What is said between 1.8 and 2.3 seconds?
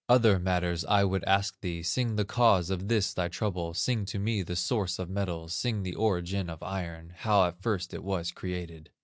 Sing the